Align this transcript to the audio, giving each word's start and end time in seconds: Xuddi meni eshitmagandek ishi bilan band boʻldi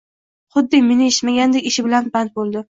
Xuddi 0.55 0.79
meni 0.85 1.09
eshitmagandek 1.11 1.69
ishi 1.73 1.85
bilan 1.89 2.09
band 2.17 2.35
boʻldi 2.41 2.59